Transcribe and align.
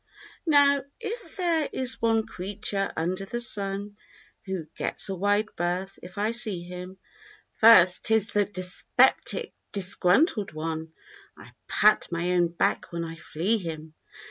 Now, 0.47 0.83
if 0.99 1.35
there 1.37 1.69
is 1.71 2.01
one 2.01 2.25
creature 2.25 2.91
under 2.97 3.23
the 3.23 3.39
sun 3.39 3.97
Who 4.47 4.65
gets 4.75 5.09
a 5.09 5.15
wide 5.15 5.49
berth, 5.55 5.99
if 6.01 6.17
I 6.17 6.31
see 6.31 6.63
him 6.63 6.97
First—'tis 7.59 8.25
the 8.29 8.45
dyspeptic, 8.45 9.53
disgruntled 9.71 10.53
one 10.53 10.93
(I 11.37 11.51
pat 11.67 12.07
my 12.11 12.31
own 12.31 12.47
back 12.47 12.91
when 12.91 13.03
I 13.05 13.15
flee 13.15 13.59
him). 13.59 13.93